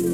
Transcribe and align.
The 0.00 0.06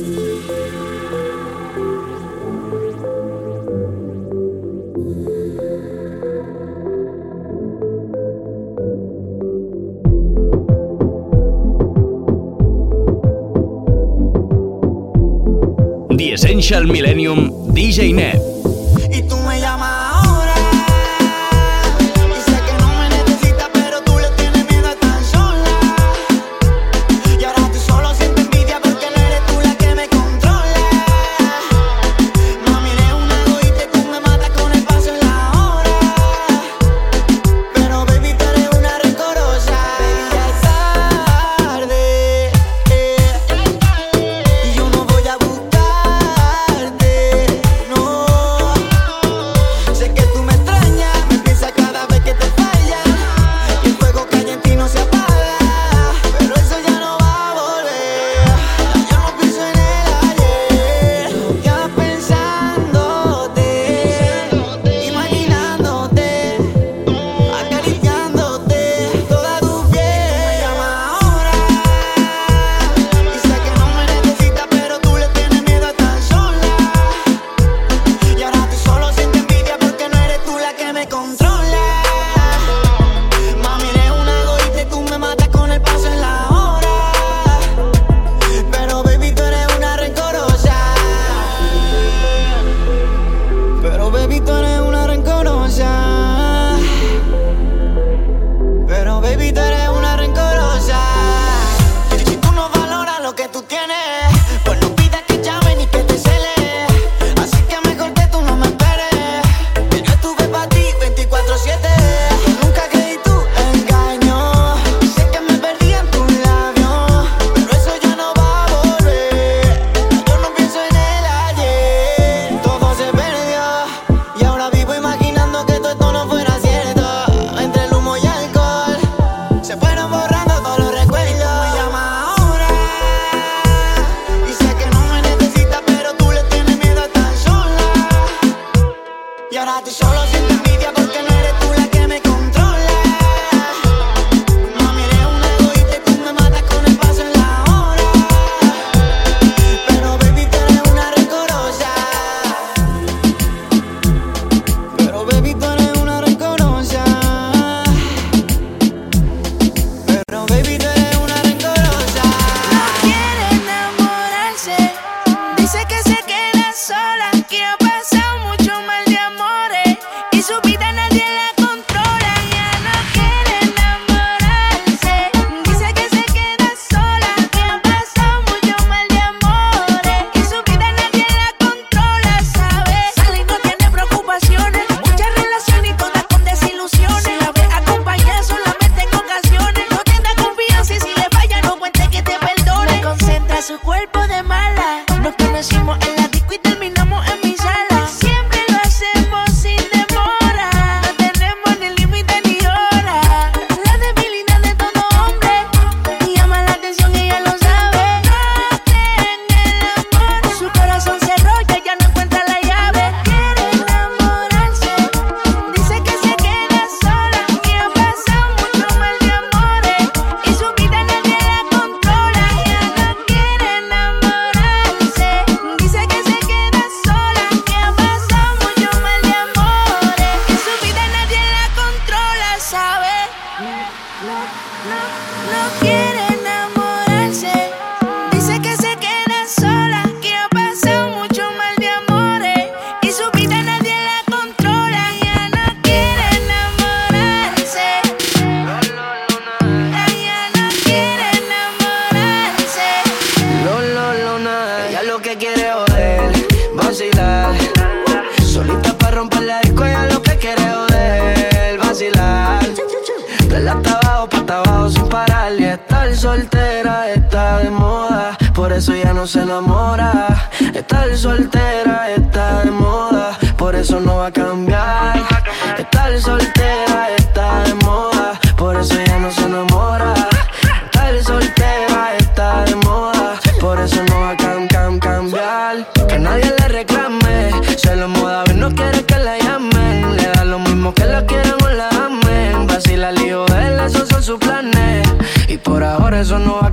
Essential 16.32 16.87
Millennium 16.87 17.51
DJ 17.75 18.14
Net. 18.14 18.54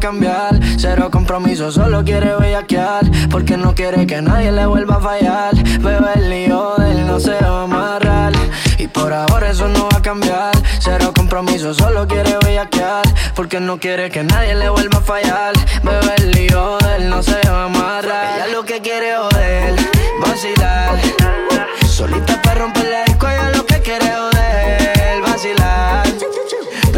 Cambiar. 0.02 0.60
Cero 0.78 1.10
compromiso, 1.10 1.72
solo 1.72 2.04
quiere 2.04 2.36
bellaquear. 2.36 3.10
Porque 3.30 3.56
no 3.56 3.74
quiere 3.74 4.06
que 4.06 4.22
nadie 4.22 4.52
le 4.52 4.66
vuelva 4.66 4.96
a 4.96 5.00
fallar. 5.00 5.54
Bebe 5.80 6.12
el 6.16 6.30
lío 6.30 6.74
de 6.78 6.92
él 6.92 7.08
no 7.08 7.20
se 7.20 7.40
va 7.40 7.62
a 7.62 7.64
amarrar. 7.64 8.34
Y 8.78 8.88
por 8.88 9.14
ahora 9.14 9.52
eso 9.52 9.70
no 9.70 9.88
va 9.90 10.00
a 10.00 10.02
cambiar. 10.02 10.52
Cero 10.80 11.14
compromiso, 11.16 11.74
solo 11.74 12.06
quiere 12.08 12.36
bellaquear. 12.44 13.04
Porque 13.36 13.60
no 13.62 13.80
quiere 13.80 14.10
que 14.10 14.24
nadie 14.24 14.56
le 14.56 14.70
vuelva 14.70 14.98
a 14.98 15.02
fallar. 15.02 15.54
Bebe 15.84 16.16
el 16.18 16.32
lío 16.32 16.78
de 16.80 16.96
él 16.98 17.10
no 17.10 17.22
se 17.24 17.40
va 17.48 17.62
a 17.62 17.66
amarrar. 17.66 18.36
Ella 18.36 18.48
lo 18.48 18.66
que 18.66 18.82
quiere 18.82 19.16
joder, 19.16 19.76
vacilar. 20.20 21.00
Solita 21.88 22.42
para 22.42 22.62
romper 22.62 22.88
la 22.90 23.04
disco, 23.04 23.30
ella 23.30 23.52
lo 23.56 23.66
que 23.66 23.80
quiere 23.82 24.08
joder, 24.08 25.22
vacilar. 25.22 26.11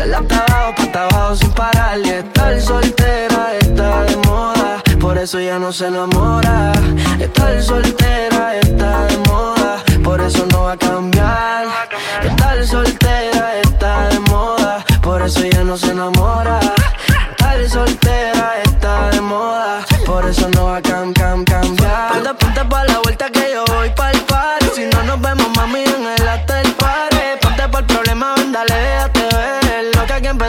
De 0.03 0.09
la 0.09 0.17
abajo, 0.17 0.73
pa' 0.91 1.03
abajo 1.05 1.35
sin 1.37 1.49
parar. 1.51 1.97
Estar 1.99 2.59
soltera 2.59 3.55
está 3.61 4.03
de 4.03 4.17
moda. 4.27 4.83
Por 4.99 5.17
eso 5.17 5.39
ya 5.39 5.57
no 5.57 5.71
se 5.71 5.87
enamora. 5.87 6.73
Estar 7.17 7.61
soltera 7.61 8.57
está 8.57 9.05
de 9.05 9.17
moda. 9.29 9.81
Por 10.03 10.19
eso 10.19 10.45
no 10.51 10.63
va 10.63 10.73
a 10.73 10.77
cambiar. 10.77 11.67
Estar 12.21 12.67
soltera 12.67 13.61
está 13.61 14.09
de 14.09 14.19
moda. 14.31 14.83
Por 15.01 15.21
eso 15.21 15.45
ya 15.45 15.63
no 15.63 15.77
se 15.77 15.91
enamora. 15.91 16.59
Estar 17.31 17.69
soltera 17.69 18.61
está 18.65 19.09
de 19.11 19.21
moda. 19.21 19.85
Por 20.05 20.25
eso 20.25 20.49
no 20.49 20.65
va 20.65 20.77
a 20.77 20.81
cam, 20.81 21.13
cam, 21.13 21.45
cambiar. 21.45 22.11
Ponte, 22.11 22.33
ponte 22.33 22.65
pa' 22.65 22.83
la 22.83 22.99
vuelta 22.99 23.29
que 23.29 23.53
yo 23.53 23.63
voy 23.73 23.89
pa'l 23.91 24.19
party. 24.27 24.65
Si 24.75 24.85
no 24.85 25.01
nos 25.03 25.21
vemos, 25.21 25.42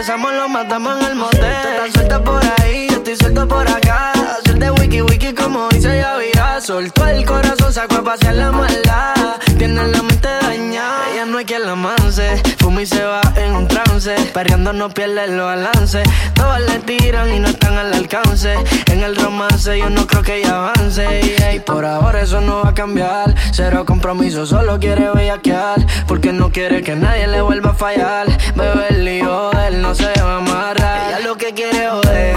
Empezamos 0.06 0.34
lo 0.34 0.48
matamos 0.50 1.00
en 1.00 1.06
el 1.06 1.14
motel. 1.14 1.40
Tú 1.40 1.68
estás 1.68 1.92
suelta 1.94 2.22
por 2.22 2.42
ahí, 2.60 2.88
yo 2.90 2.96
estoy 2.96 3.16
suelto 3.16 3.48
por 3.48 3.66
acá. 3.66 4.12
Hacer 4.12 4.58
de 4.58 4.70
wiki 4.72 5.00
wiki 5.00 5.32
como 5.32 5.70
dice 5.70 5.96
Yavira. 5.96 6.60
Soltó 6.60 7.06
el 7.06 7.24
corazón, 7.24 7.72
sacó 7.72 7.94
a 7.94 8.04
pasear 8.04 8.34
la 8.34 8.52
maldad. 8.52 9.33
Tiene 9.64 9.82
la 9.82 10.02
mente 10.02 10.28
dañada, 10.28 11.10
ella 11.10 11.24
no 11.24 11.38
hay 11.38 11.46
quien 11.46 11.64
la 11.64 11.74
manse. 11.74 12.36
Fuma 12.58 12.82
y 12.82 12.86
se 12.86 13.02
va 13.02 13.22
en 13.34 13.56
un 13.56 13.66
trance. 13.66 14.14
Perreando 14.34 14.74
no 14.74 14.90
pierde 14.90 15.24
el 15.24 15.40
balance. 15.40 16.02
Todas 16.34 16.60
le 16.60 16.80
tiran 16.80 17.32
y 17.32 17.38
no 17.38 17.48
están 17.48 17.78
al 17.78 17.94
alcance. 17.94 18.56
En 18.92 19.02
el 19.02 19.16
romance 19.16 19.78
yo 19.78 19.88
no 19.88 20.06
creo 20.06 20.22
que 20.22 20.40
ella 20.40 20.68
avance. 20.68 21.54
Y 21.54 21.60
por 21.60 21.86
ahora 21.86 22.20
eso 22.20 22.42
no 22.42 22.60
va 22.62 22.68
a 22.68 22.74
cambiar. 22.74 23.34
Cero 23.52 23.86
compromiso, 23.86 24.44
solo 24.44 24.78
quiere 24.78 25.08
bellaquear. 25.08 25.80
Porque 26.06 26.34
no 26.34 26.50
quiere 26.52 26.82
que 26.82 26.94
nadie 26.94 27.26
le 27.26 27.40
vuelva 27.40 27.70
a 27.70 27.74
fallar. 27.74 28.26
Bebe 28.54 28.88
el 28.90 29.04
lío 29.06 29.50
de 29.52 29.68
él 29.68 29.80
no 29.80 29.94
se 29.94 30.12
va 30.20 30.34
a 30.34 30.36
amarrar. 30.36 31.08
Ella 31.08 31.20
lo 31.20 31.38
que 31.38 31.54
quiere 31.54 31.88
joder, 31.88 32.36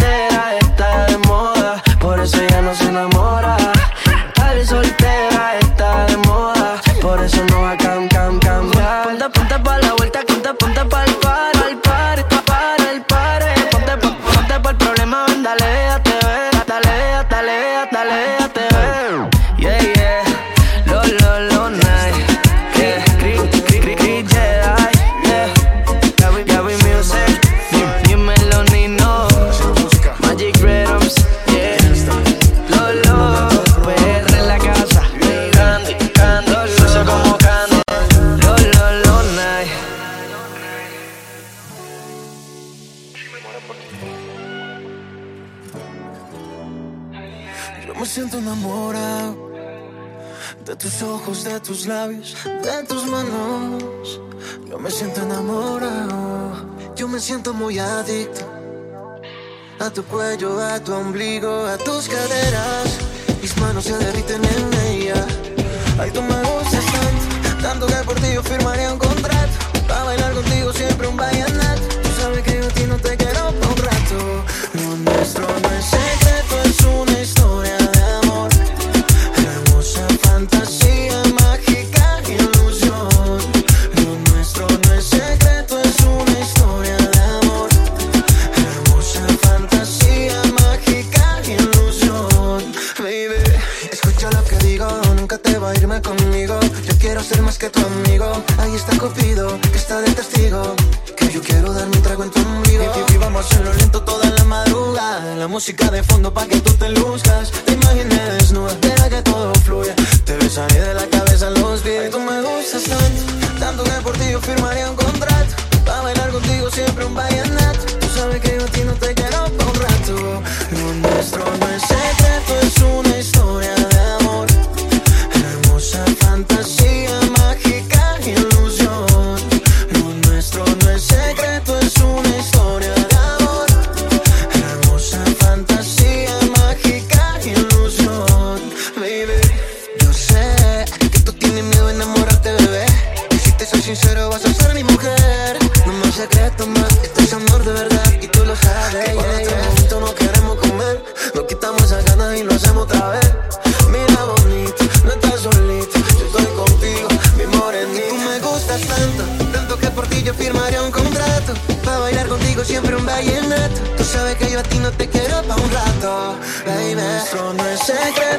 tus 51.63 51.85
labios, 51.85 52.35
de 52.43 52.83
tus 52.87 53.05
manos. 53.05 54.19
Yo 54.69 54.79
me 54.79 54.91
siento 54.91 55.21
enamorado. 55.21 56.51
Yo 56.95 57.07
me 57.07 57.19
siento 57.19 57.53
muy 57.53 57.79
adicto 57.79 58.41
a 59.79 59.89
tu 59.89 60.03
cuello, 60.03 60.59
a 60.59 60.79
tu 60.79 60.93
ombligo, 60.93 61.65
a 61.65 61.77
tus 61.77 62.07
caderas. 62.07 62.97
Mis 63.41 63.57
manos 63.57 63.85
se 63.85 63.97
derriten 63.97 64.41
en 64.43 64.73
ella. 64.91 65.25
Ay, 65.99 66.11
tú 66.11 66.21
me 66.21 66.35
gustas 66.35 66.85
tanto, 66.85 67.61
tanto 67.61 67.87
que 67.87 67.95
por 68.05 68.15
ti 68.15 68.33
yo 68.33 68.43
firmaría 68.43 68.93
un 68.93 68.99
contrato. 68.99 69.53
Para 69.87 70.03
bailar 70.03 70.33
contigo 70.33 70.71
siempre 70.73 71.07
un 71.07 71.17
vallenato. 71.17 71.81
Tú 72.03 72.09
sabes 72.21 72.43
que 72.43 72.59
yo 72.59 72.65
a 72.65 72.69
ti 72.69 72.83
no 72.83 72.97
te 72.97 73.17
quiero 73.17 73.51
por 73.59 73.69
un 73.69 73.77
rato. 73.77 74.45
Lo 74.73 74.97
nuestro 74.97 75.47
no 75.47 75.71
es 75.71 75.85
secreto, 75.85 76.61
es 76.65 76.79
una 76.81 77.19
historia 77.19 77.77
de 77.77 78.01
amor. 78.21 78.49
Hermosa 79.37 80.07
fantasía, 80.21 81.23
música 105.61 105.91
de 105.91 106.01
fondo 106.01 106.33
pa' 106.33 106.47
que 106.47 106.59
tú 106.59 106.73
te 106.73 106.89
luzcas. 106.89 107.60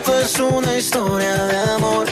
Secreto, 0.02 0.18
es 0.21 0.40
una 0.40 0.78
historia 0.78 1.35
de 1.47 1.59
amor. 1.73 2.06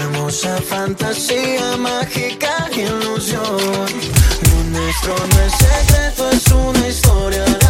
Hermosa 0.00 0.56
fantasía, 0.62 1.76
mágica 1.76 2.68
ilusión. 2.72 3.42
Lo 3.42 4.64
nuestro 4.70 5.14
no 5.16 5.40
es 5.42 5.52
secreto, 5.52 6.30
es 6.30 6.46
una 6.48 6.88
historia 6.88 7.44
de 7.44 7.50
amor. 7.50 7.63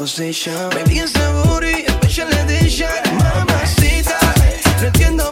Possession 0.00 0.70
Baby, 0.70 1.00
en 1.00 1.08
sabor 1.08 1.62
y 1.62 1.84
special 1.86 2.32
edition. 2.32 2.88
Mamacita, 3.18 4.18
no 4.80 4.86
entiendo 4.86 5.29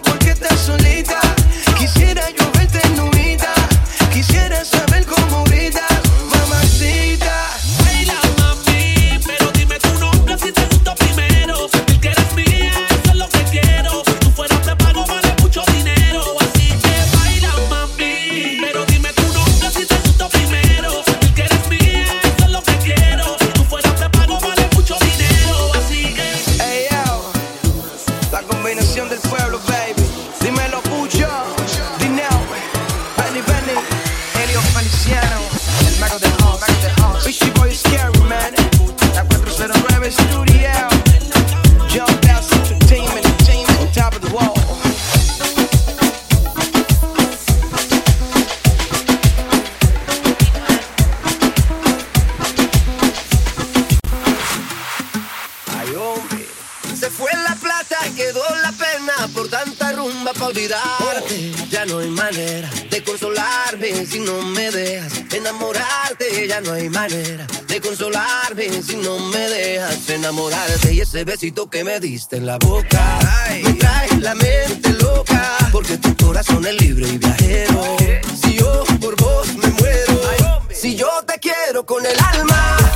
enamorarte 70.18 70.92
y 70.92 71.00
ese 71.00 71.24
besito 71.24 71.70
que 71.70 71.84
me 71.84 72.00
diste 72.00 72.36
en 72.36 72.46
la 72.46 72.58
boca 72.58 73.18
me 73.62 73.72
trae 73.74 74.08
la 74.18 74.34
mente 74.34 74.90
loca 74.94 75.56
porque 75.70 75.96
tu 75.96 76.14
corazón 76.16 76.66
es 76.66 76.80
libre 76.80 77.08
y 77.08 77.18
viajero. 77.18 77.96
Si 78.40 78.58
yo 78.58 78.84
por 79.00 79.16
vos 79.20 79.54
me 79.54 79.68
muero, 79.68 80.62
si 80.72 80.96
yo 80.96 81.08
te 81.26 81.38
quiero 81.38 81.86
con 81.86 82.04
el 82.04 82.18
alma. 82.18 82.87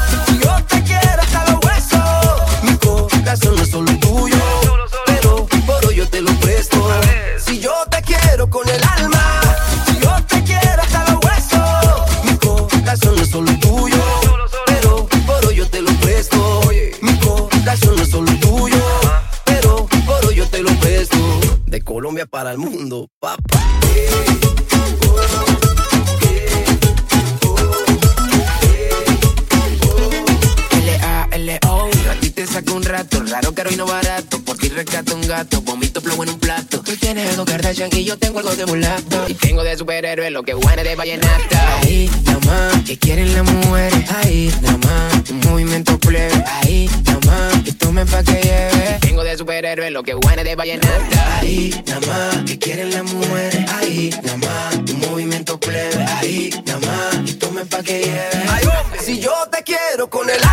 Y 37.75 38.05
yo 38.05 38.19
tengo 38.19 38.41
algo 38.41 38.55
de 38.55 38.67
mulato. 38.67 39.25
Y 39.29 39.35
tengo 39.35 39.65
de 39.65 39.79
superhéroe 39.79 40.31
lo 40.31 40.43
que 40.43 40.55
huele 40.55 40.85
de 40.85 40.95
vallenata. 40.95 41.79
Ahí, 41.79 42.11
nada 42.25 42.39
más, 42.45 42.83
que 42.85 42.99
quieren 42.99 43.33
las 43.33 43.45
mujeres. 43.45 44.11
Ahí, 44.11 44.55
nada 44.61 44.77
más, 44.77 45.31
un 45.31 45.41
movimiento 45.41 45.99
plebe. 45.99 46.45
Ahí, 46.47 46.91
nada 47.07 47.21
más, 47.25 47.63
que 47.63 47.73
tomen 47.73 48.07
pa' 48.07 48.23
que 48.25 48.33
lleve. 48.33 48.99
Y 48.99 49.01
tengo 49.01 49.25
de 49.25 49.39
superhéroe 49.39 49.91
lo 49.91 50.03
que 50.03 50.15
huele 50.15 50.45
de 50.45 50.55
vallenata. 50.55 51.39
Ahí, 51.39 51.83
nada 51.87 52.01
más, 52.07 52.45
que 52.45 52.59
quieren 52.59 52.91
las 52.91 53.05
mujeres. 53.05 53.65
Ahí, 53.73 54.11
nada 54.23 54.37
más, 54.37 54.77
un 54.77 55.01
movimiento 55.01 55.59
plebe. 55.59 56.05
Ahí, 56.19 56.51
nada 56.67 56.79
más, 56.81 57.25
que 57.25 57.33
tomen 57.33 57.67
pa' 57.69 57.83
que 57.83 58.01
lleve. 58.01 58.51
Ay, 58.51 58.65
si 59.03 59.19
yo 59.19 59.33
te 59.51 59.63
quiero 59.63 60.11
con 60.11 60.29
el 60.29 60.45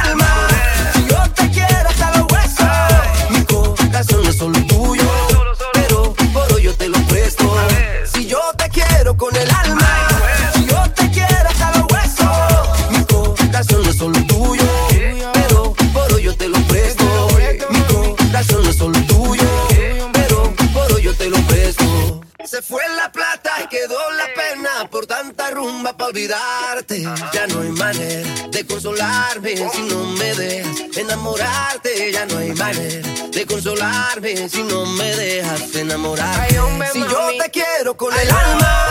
enamorarte, 31.10 32.12
ya 32.12 32.25
no 32.28 32.38
hay 32.38 32.51
manera 32.54 33.10
de 33.32 33.46
consolarme 33.46 34.48
si 34.48 34.62
no 34.62 34.86
me 34.86 35.16
dejas 35.16 35.74
enamorar. 35.75 36.48
Si 36.94 37.00
yo 37.00 37.30
te 37.42 37.50
quiero 37.50 37.98
con 37.98 38.13
el 38.13 38.30
alma, 38.30 38.88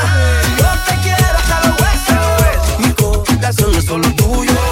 yo 0.58 0.66
te 0.86 1.00
quiero 1.02 1.38
hasta 1.38 1.68
los 1.68 1.80
huesos. 1.80 2.78
Mi 2.80 2.92
corazón 2.92 3.74
es 3.76 3.84
solo 3.84 4.12
tuyo. 4.16 4.67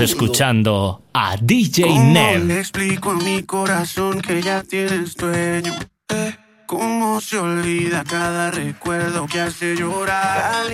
Estás 0.00 0.12
escuchando 0.12 1.02
a 1.12 1.36
DJ 1.36 1.82
¿Cómo 1.82 2.12
Neb. 2.14 2.44
le 2.46 2.58
explico 2.60 3.10
a 3.10 3.16
mi 3.16 3.42
corazón 3.42 4.22
que 4.22 4.40
ya 4.40 4.62
tienes 4.62 5.14
dueño? 5.14 5.74
Eh, 6.08 6.38
¿Cómo 6.64 7.20
se 7.20 7.36
olvida 7.36 8.02
cada 8.04 8.50
recuerdo 8.50 9.26
que 9.26 9.40
hace 9.42 9.76
llorar? 9.76 10.64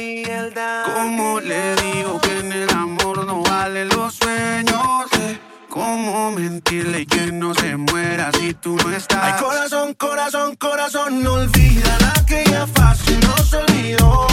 ¿Cómo 0.95 1.41
le 1.41 1.75
digo 1.75 2.21
que 2.21 2.39
en 2.39 2.53
el 2.53 2.71
amor 2.71 3.27
no 3.27 3.43
valen 3.43 3.89
los 3.89 4.15
sueños? 4.15 5.07
Eh, 5.19 5.41
¿Cómo 5.71 6.31
mentirle 6.31 7.01
y 7.01 7.07
que 7.07 7.33
no 7.33 7.53
se 7.53 7.77
muera 7.77 8.31
si 8.39 8.55
tú 8.55 8.77
no 8.77 8.93
estás? 8.93 9.19
Ay, 9.25 9.43
corazón, 9.43 9.95
corazón, 9.95 10.55
corazón, 10.55 11.25
no 11.25 11.33
olvida 11.33 11.99
la 11.99 12.25
que 12.27 12.45
ya 12.49 12.65
fácil 12.69 13.19
no 13.19 13.37
se 13.39 13.57
olvidó. 13.57 14.29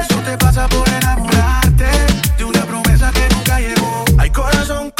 Eso 0.00 0.20
te 0.20 0.38
pasa 0.38 0.68
por 0.68 0.88
enamorarte 0.88 2.15
Ay, 4.26 4.32
corazón, 4.32 4.90
corazón, 4.90 4.95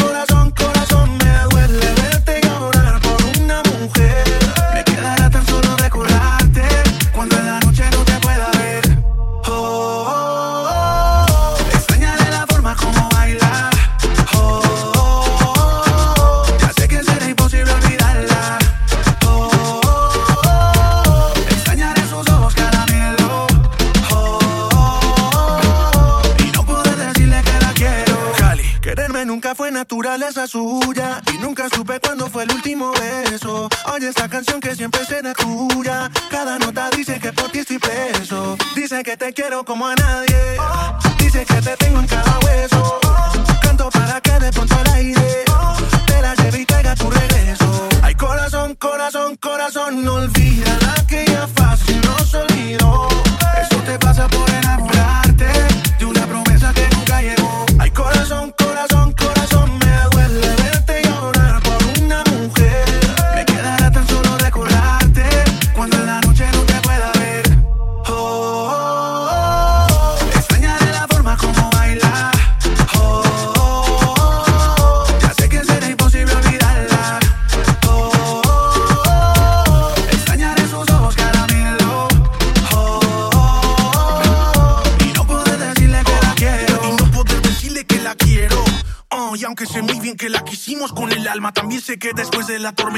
naturaleza 29.87 30.49
suya 30.49 31.23
y 31.33 31.39
nunca 31.39 31.69
supe 31.69 32.01
cuándo 32.01 32.29
fue 32.29 32.43
el 32.43 32.51
último 32.51 32.91
beso. 32.91 33.69
Oye 33.95 34.09
esta 34.09 34.29
canción 34.29 34.61
que 34.61 34.75
siempre 34.75 35.05
será 35.05 35.33
tuya. 35.33 36.11
Cada 36.29 36.59
nota 36.59 36.91
dice 36.91 37.21
que 37.21 37.33
por 37.33 37.53
ti 37.53 37.61
estoy 37.61 37.79
preso. 37.79 38.57
Dice 38.75 39.05
que 39.05 39.17
te 39.17 39.33
quiero 39.33 39.65
como 39.65 39.87
a 39.87 39.95
nadie. 39.95 40.59
Dice 41.19 41.47
que 41.47 41.63
te 41.63 41.77
tengo 41.77 42.01
en 42.01 42.07
cada 42.09 42.37
hueso. 42.41 43.06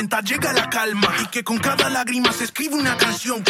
Llega 0.07 0.53
la 0.53 0.71
calma. 0.71 1.13
Y 1.23 1.27
que 1.27 1.43
con 1.43 1.59
cada 1.59 1.91
lágrima 1.91 2.33
se 2.33 2.45
escribe 2.45 2.77
una 2.77 2.97
canción 2.97 3.43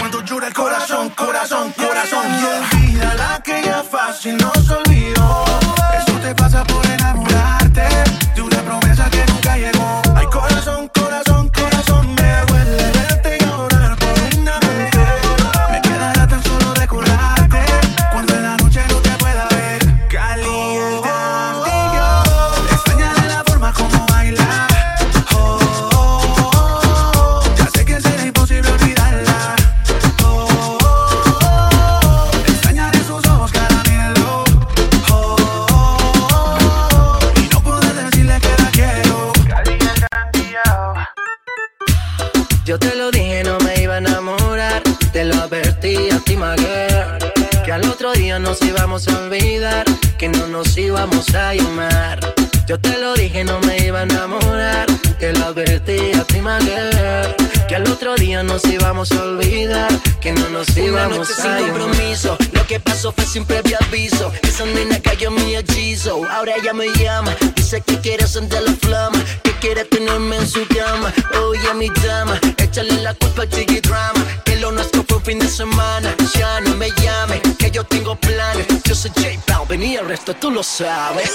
nos 58.63 58.73
íbamos 58.73 59.13
a 59.13 59.23
olvidar. 59.23 59.89
Que 60.21 60.33
no 60.33 60.49
nos 60.49 60.69
Una 60.71 60.81
íbamos 60.81 61.19
noche 61.19 61.33
a 61.39 61.59
sin 61.59 61.69
compromiso. 61.69 62.37
Lo 62.53 62.67
que 62.67 62.81
pasó 62.81 63.13
fue 63.13 63.25
sin 63.25 63.45
previo 63.45 63.77
aviso. 63.81 64.33
Esa 64.43 64.65
nena 64.65 64.99
cayó 65.01 65.29
en 65.29 65.35
mi 65.37 65.57
hechizo. 65.57 66.25
Ahora 66.31 66.55
ella 66.57 66.73
me 66.73 66.89
llama. 66.95 67.35
Dice 67.55 67.81
que 67.83 67.99
quiere 68.01 68.27
sentir 68.27 68.61
la 68.63 68.73
flama. 68.73 69.23
Que 69.45 69.53
quiere 69.61 69.85
tenerme 69.85 70.37
en 70.37 70.49
su 70.49 70.67
cama. 70.69 71.13
Oye, 71.45 71.73
mi 71.75 71.89
dama. 72.05 72.39
Échale 72.57 72.95
la 73.03 73.15
culpa 73.15 73.43
al 73.43 73.49
chiqui 73.49 73.81
drama. 73.81 74.25
Que 74.45 74.57
lo 74.57 74.73
nuestro 74.73 75.05
fue 75.07 75.19
un 75.19 75.25
fin 75.25 75.39
de 75.39 75.49
semana. 75.49 76.15
Ya 76.35 76.61
no 76.61 76.75
me 76.77 76.91
llame. 76.91 77.41
Que 77.59 77.71
yo 77.71 77.85
tengo 77.85 78.17
planes. 78.17 78.67
Yo 78.85 78.95
soy 78.95 79.13
J 79.15 79.29
Balvin 79.47 79.83
y 79.83 79.97
el 79.97 80.07
resto 80.07 80.35
tú 80.35 80.51
lo 80.51 80.63
sabes. 80.63 81.31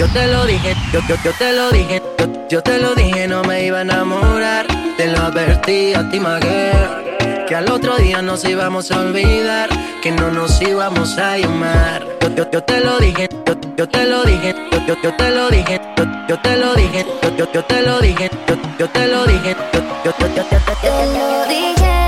Yo 0.00 0.08
te 0.08 0.26
lo 0.28 0.46
dije, 0.46 0.74
yo, 0.94 1.00
yo, 1.06 1.14
yo 1.22 1.30
te 1.34 1.52
lo 1.52 1.70
dije, 1.70 2.02
yo, 2.18 2.48
yo 2.48 2.62
te 2.62 2.78
lo 2.78 2.94
dije, 2.94 3.28
no 3.28 3.42
me 3.42 3.66
iba 3.66 3.80
a 3.80 3.82
enamorar. 3.82 4.66
Te 4.96 5.08
lo 5.08 5.18
advertí 5.18 5.92
a 5.92 6.08
ti, 6.08 6.18
girl, 6.18 7.46
Que 7.46 7.54
al 7.54 7.70
otro 7.70 7.98
día 7.98 8.22
nos 8.22 8.42
íbamos 8.46 8.90
a 8.92 9.00
olvidar, 9.00 9.68
que 10.02 10.10
no 10.10 10.30
nos 10.30 10.58
íbamos 10.62 11.18
a 11.18 11.36
llamar. 11.36 12.06
Yo, 12.22 12.34
yo, 12.34 12.50
yo 12.50 12.62
te 12.64 12.80
lo 12.80 12.98
dije, 12.98 13.28
yo, 13.46 13.54
yo 13.76 13.88
te 13.90 14.06
lo 14.06 14.24
dije, 14.24 14.54
yo, 14.72 14.96
yo, 15.02 15.14
te 15.18 15.30
lo 15.32 15.50
dije, 15.50 15.78
yo, 16.26 16.38
te 16.38 16.56
lo 16.56 16.74
dije, 16.74 17.06
yo, 17.22 17.36
yo, 17.36 17.52
yo 17.52 17.64
te 17.66 17.82
lo 17.82 18.00
dije, 18.00 18.30
yo, 18.48 18.56
yo 18.78 18.88
te 18.88 19.06
lo 19.06 19.26
dije, 19.26 19.54
yo, 19.74 19.82
yo, 20.02 20.16
yo, 20.16 20.34
yo, 20.34 20.46
yo, 20.82 21.74
yo, 21.76 21.99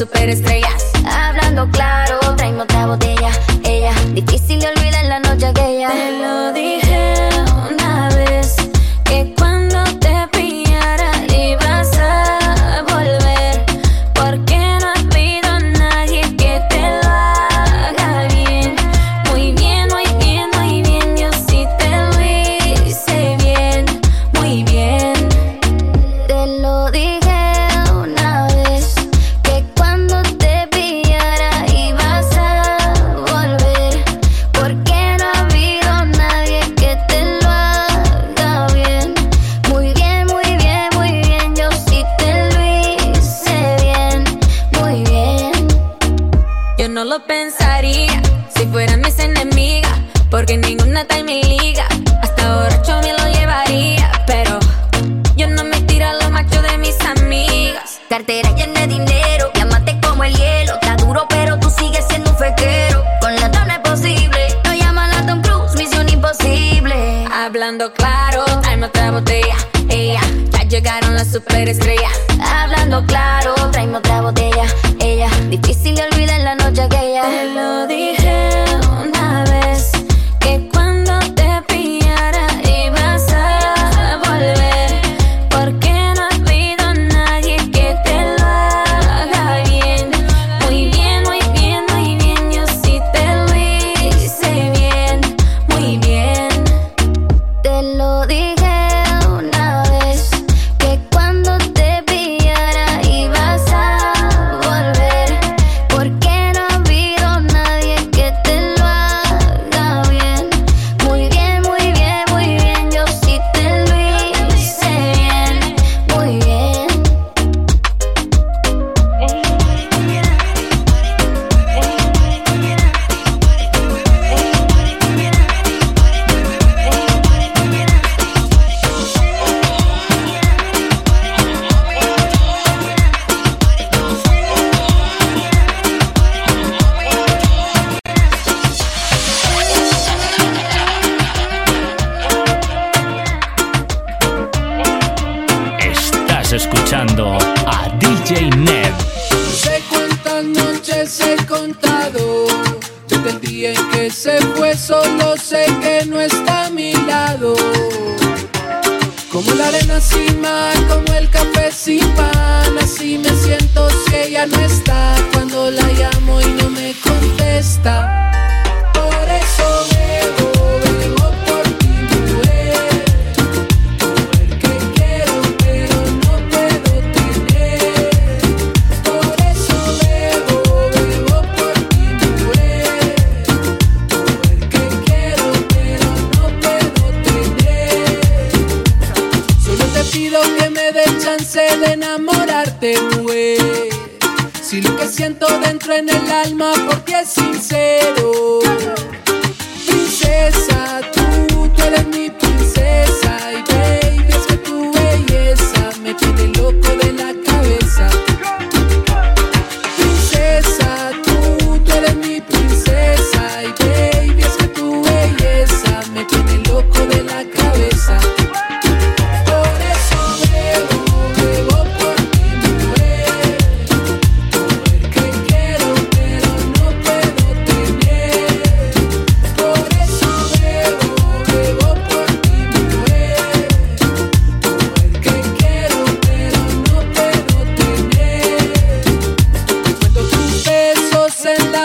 superestrellas. 0.00 0.79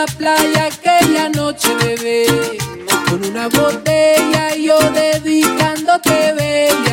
playa 0.06 0.66
aquella 0.66 1.28
noche 1.28 1.74
bebé, 1.76 2.26
con 3.08 3.24
una 3.24 3.48
botella 3.48 4.54
yo 4.56 4.78
dedicándote 4.92 6.32
bebé. 6.32 6.85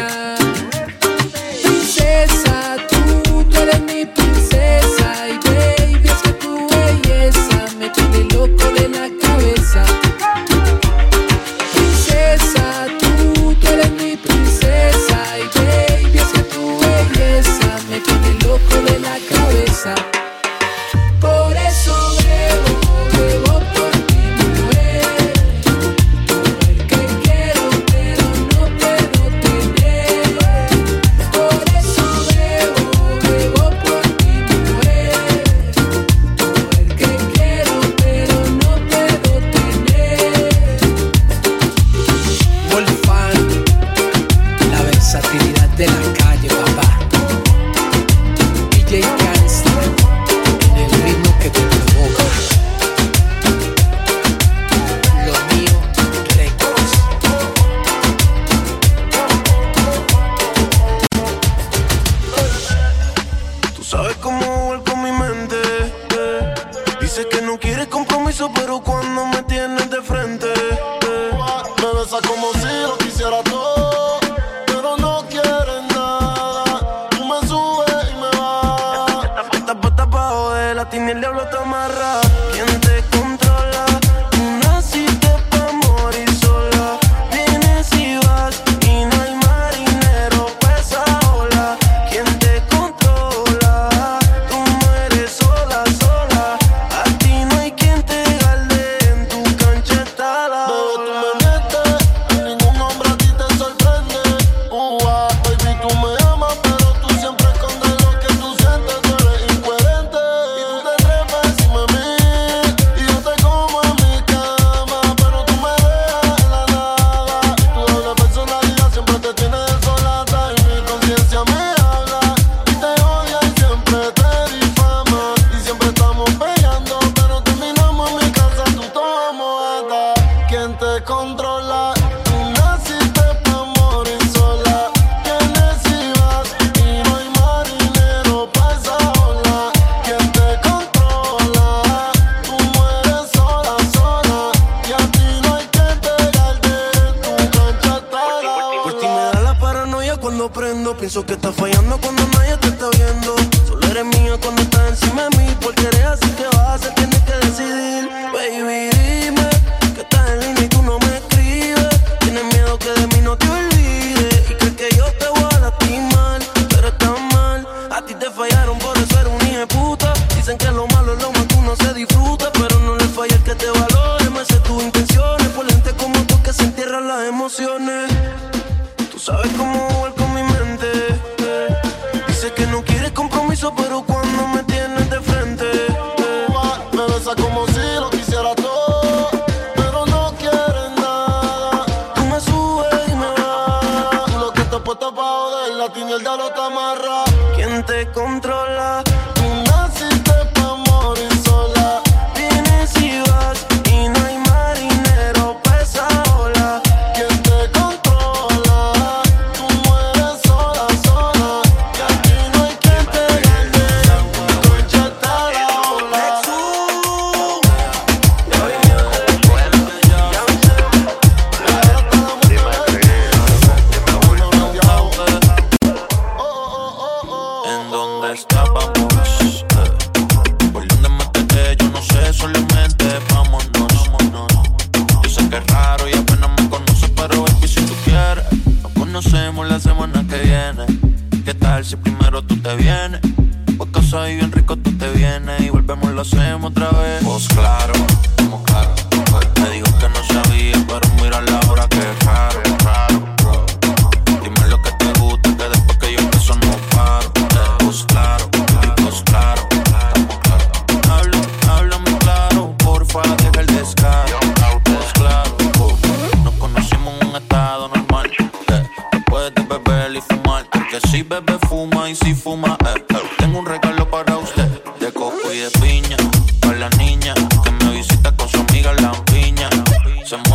pienso 151.13 151.27
que 151.27 151.33
esta 151.33 151.51
falla 151.51 151.72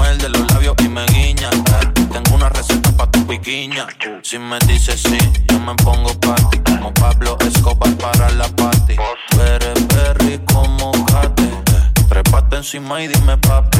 muerde 0.08 0.28
los 0.30 0.50
labios 0.52 0.74
y 0.82 0.88
me 0.88 1.04
guiña. 1.06 1.50
Tengo 2.12 2.34
una 2.34 2.48
receta 2.48 2.90
pa' 2.92 3.10
tu 3.10 3.26
piquiña. 3.26 3.86
Si 4.22 4.38
me 4.38 4.58
dices 4.60 5.02
sí, 5.02 5.18
yo 5.48 5.58
me 5.60 5.74
pongo 5.74 6.08
party. 6.20 6.58
Como 6.64 6.94
Pablo 6.94 7.36
Escobar 7.46 7.94
para 7.96 8.30
la 8.30 8.48
party. 8.48 8.96
Perry, 9.36 9.82
perry, 9.88 10.40
como 10.52 10.92
Katy. 11.06 11.50
Trepate 12.08 12.56
encima 12.56 13.02
y 13.02 13.08
dime 13.08 13.36
papi. 13.36 13.78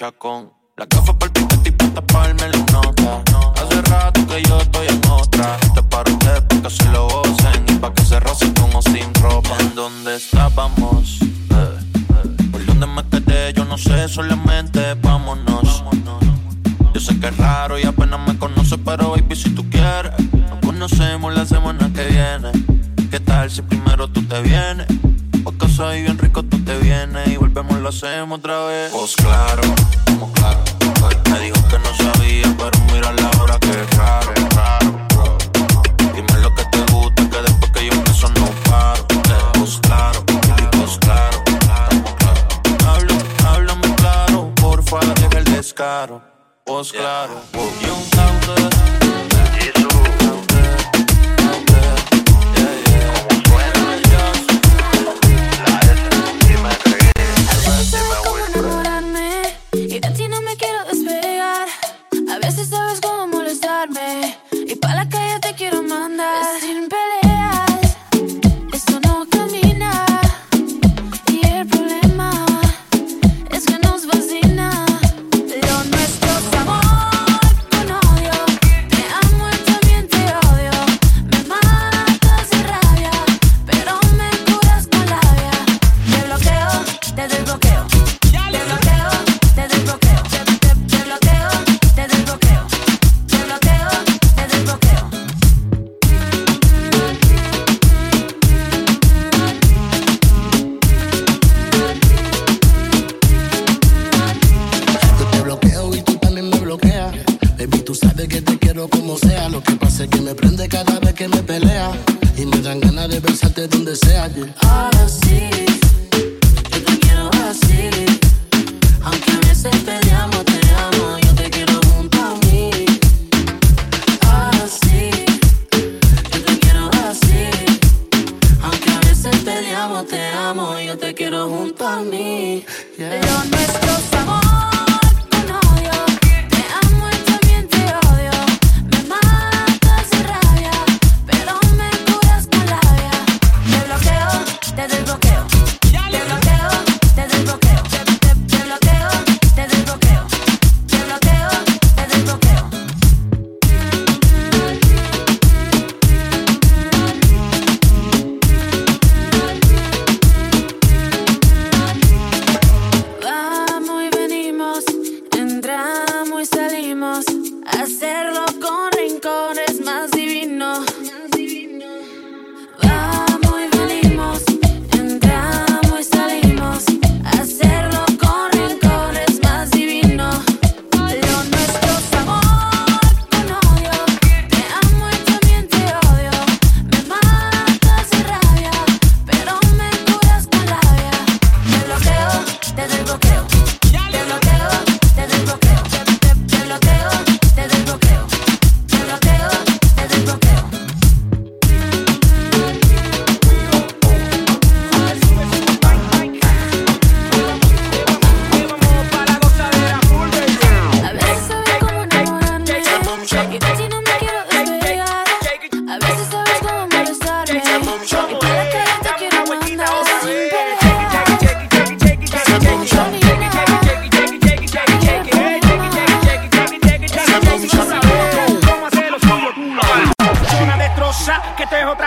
chacón. 0.00 0.54
La 0.78 0.86
gafa 0.86 1.12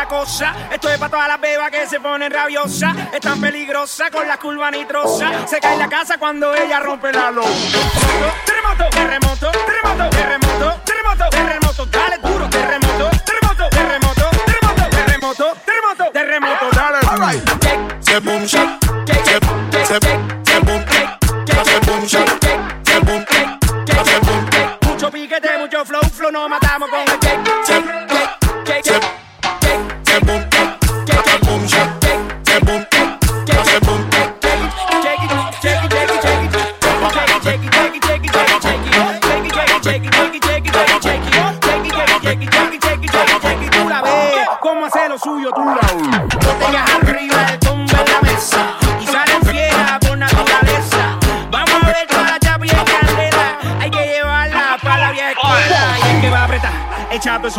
cosa. 0.08 0.54
Esto 0.72 0.90
es 0.90 0.98
para 0.98 1.12
todas 1.12 1.28
las 1.28 1.42
bebas 1.42 1.72
que 1.72 1.88
se 1.88 2.00
ponen 2.00 2.32
rabiosas. 2.32 2.96
Es 3.14 3.20
tan 3.20 3.40
peligrosa 3.40 4.10
con 4.12 4.28
la 4.28 4.38
curva 4.38 4.72
nitrosa. 4.72 5.48
Se 5.48 5.60
cae 5.60 5.74
en 5.74 5.80
la 5.80 5.90
casa 5.90 6.18
cuando 6.18 6.54
ella 6.56 6.80
rompe 6.80 7.12
la 7.12 7.32
luz. 7.32 7.46
Terremoto, 8.46 8.90
terremoto, 8.90 9.52
terremoto, 9.52 10.10
terremoto, 10.10 10.82
terremoto, 10.86 11.30
terremoto, 11.30 11.86
dale 11.86 12.18
duro, 12.18 12.50
terremoto, 12.50 13.10
terremoto, 13.26 13.70
terremoto, 13.70 14.30
terremoto, 14.30 14.90
terremoto, 14.90 15.54
terremoto, 15.66 16.12
terremoto, 16.12 16.70
dale. 16.74 17.04
Se 18.02 18.20
boom 18.20 18.46
shake, 18.46 18.80
se 19.08 19.40
se 19.72 19.86
se 19.86 20.00
boom, 20.00 20.33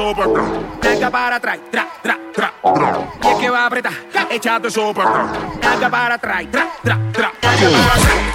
eso 0.04 0.14
para 0.14 0.30
atrás. 0.30 0.46
Naga 0.82 1.10
para 1.10 1.36
atrás, 1.36 1.58
tra, 1.70 1.88
tra, 2.02 2.18
tra, 2.32 2.52
tra. 2.62 2.98
Y 3.22 3.26
el 3.28 3.38
que 3.38 3.50
va 3.50 3.62
a 3.62 3.66
apretar, 3.66 3.92
échate 4.30 4.68
eso 4.68 4.92
para 4.92 5.10
atrás. 5.10 5.26
Naga 5.62 5.90
para 5.90 6.14
atrás, 6.14 6.44
tra, 6.50 6.68
tra, 6.82 6.98
tra. 7.12 7.32
Naga 7.42 7.70
para 7.70 7.94
atrás, 7.94 8.33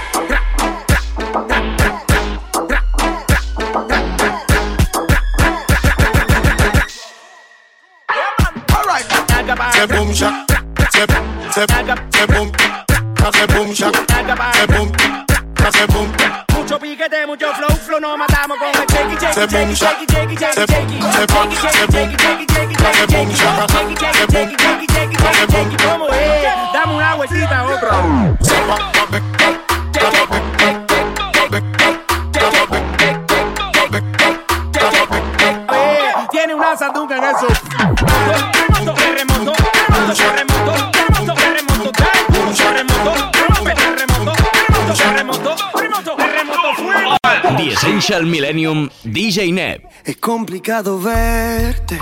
Millennium 48.30 48.88
DJ 49.02 49.52
Neb. 49.52 49.82
Es 50.04 50.16
complicado 50.16 51.00
verte, 51.00 51.98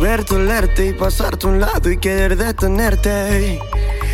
verte, 0.00 0.34
olerte 0.34 0.86
y 0.88 0.92
pasarte 0.92 1.46
a 1.46 1.50
un 1.50 1.60
lado 1.60 1.90
y 1.90 1.98
querer 1.98 2.36
detenerte. 2.36 3.60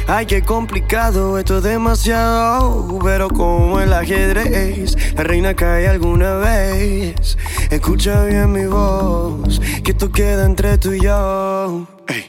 Ay, 0.06 0.26
qué 0.26 0.42
complicado, 0.42 1.38
esto 1.38 1.58
es 1.58 1.64
demasiado. 1.64 2.98
Pero 3.02 3.30
como 3.30 3.80
el 3.80 3.94
ajedrez, 3.94 4.96
la 5.14 5.24
reina 5.24 5.54
cae 5.54 5.88
alguna 5.88 6.34
vez. 6.34 7.38
Escucha 7.70 8.26
bien 8.26 8.52
mi 8.52 8.66
voz, 8.66 9.60
que 9.82 9.92
esto 9.92 10.12
queda 10.12 10.44
entre 10.44 10.76
tú 10.76 10.92
y 10.92 11.00
yo. 11.00 11.86
Ey. 12.08 12.21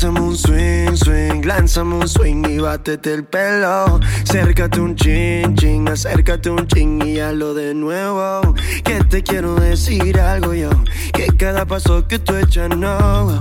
Lánzame 0.00 0.20
un 0.26 0.34
swing, 0.34 0.96
swing, 0.96 1.42
lánzame 1.44 1.94
un 1.96 2.08
swing 2.08 2.42
y 2.48 2.58
bátete 2.58 3.12
el 3.12 3.24
pelo. 3.24 4.00
Acércate 4.22 4.80
un 4.80 4.96
chin, 4.96 5.54
chin, 5.56 5.86
acércate 5.86 6.48
un 6.48 6.66
chin 6.66 7.06
y 7.06 7.20
hazlo 7.20 7.52
de 7.52 7.74
nuevo. 7.74 8.54
Que 8.82 9.04
te 9.04 9.22
quiero 9.22 9.56
decir 9.56 10.18
algo 10.18 10.54
yo, 10.54 10.70
que 11.12 11.26
cada 11.36 11.66
paso 11.66 12.08
que 12.08 12.18
tú 12.18 12.34
echas 12.36 12.74
no. 12.74 13.38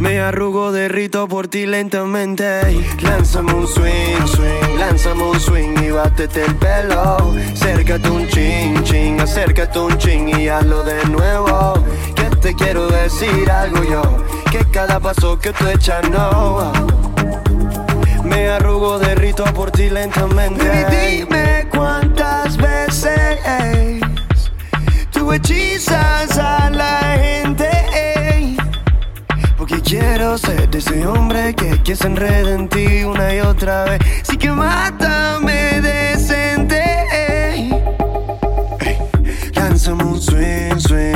Me 0.00 0.18
arrugo, 0.18 0.72
derrito 0.72 1.28
por 1.28 1.46
ti 1.46 1.66
lentamente. 1.66 2.60
Lánzame 3.00 3.54
un 3.54 3.68
swing, 3.68 4.26
swing, 4.26 4.76
lánzame 4.76 5.22
un 5.22 5.38
swing 5.38 5.84
y 5.84 5.90
bátete 5.92 6.46
el 6.46 6.56
pelo. 6.56 7.32
Acércate 7.52 8.10
un 8.10 8.26
chin, 8.26 8.82
chin, 8.82 9.20
acércate 9.20 9.78
un 9.78 9.96
chin 9.98 10.28
y 10.28 10.48
hazlo 10.48 10.82
de 10.82 11.04
nuevo. 11.06 11.74
Que 12.16 12.24
te 12.36 12.54
quiero 12.54 12.88
decir 12.88 13.50
algo 13.50 13.82
yo, 13.84 14.02
que 14.50 14.64
cada 14.70 15.00
paso 15.00 15.38
que 15.38 15.52
tú 15.52 15.66
echas 15.68 16.08
no. 16.10 16.72
Me 18.24 18.48
arrugo, 18.48 18.98
derrito 18.98 19.44
por 19.54 19.70
ti 19.70 19.88
lentamente. 19.88 20.66
Baby, 20.66 21.16
dime 21.18 21.68
cuántas 21.70 22.56
veces 22.56 23.38
tú 25.10 25.32
hechizas 25.32 26.36
a 26.38 26.70
la 26.70 27.18
gente. 27.20 27.68
Porque 29.56 29.80
quiero 29.80 30.36
ser 30.38 30.68
ese 30.74 31.06
hombre 31.06 31.54
que, 31.54 31.82
que 31.82 31.96
se 31.96 32.06
en 32.06 32.68
ti 32.68 33.04
una 33.04 33.34
y 33.34 33.40
otra 33.40 33.84
vez. 33.84 34.00
Sí 34.22 34.36
que 34.36 34.50
mátame 34.50 35.80
decente. 35.80 36.82
Lánzame 39.54 40.04
un 40.04 40.20
swing, 40.20 40.78
swing, 40.78 41.15